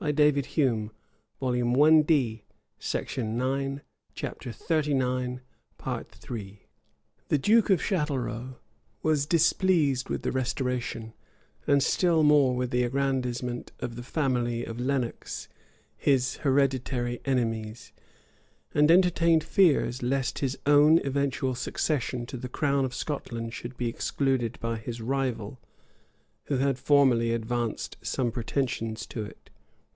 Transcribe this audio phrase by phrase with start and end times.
[0.00, 0.58] 546.
[0.58, 0.92] Knox, p.
[1.40, 1.98] 381.
[2.06, 2.44] Knox, p.
[6.20, 6.58] 377.
[7.28, 8.56] The duke of Chatelrault
[9.02, 11.14] was displeased with the restoration,
[11.66, 15.48] and still more with the aggrandizement of the family of Lenox,
[15.96, 17.92] his hereditary enemies;
[18.74, 23.88] and entertained fears lest his own eventual succession to the crown of Scotland should be
[23.88, 25.58] excluded by his rival,
[26.48, 29.48] who had formerly advanced some pretensions to it.